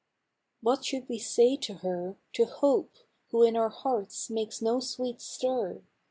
What 0.61 0.83
should 0.83 1.07
we 1.07 1.19
say 1.19 1.55
to 1.57 1.75
her, 1.75 2.15
To 2.33 2.45
Hope, 2.45 2.95
who 3.29 3.43
in 3.43 3.55
our 3.55 3.69
hearts 3.69 4.31
makes 4.31 4.59
no 4.59 4.79
sweet 4.79 5.21
stir? 5.21 5.83